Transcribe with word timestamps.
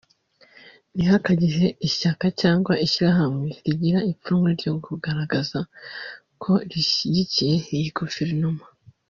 ntihakagire 0.95 1.65
ishyaka 1.87 2.25
cyangwa 2.41 2.73
ishyirahamwe 2.85 3.49
rigira 3.65 3.99
ipfunwe 4.11 4.49
ryo 4.59 4.71
kugaragaza 4.85 5.59
ko 6.41 6.51
rishyigikiye 6.69 7.55
iyi 7.75 7.89
Guverinoma 7.97 8.65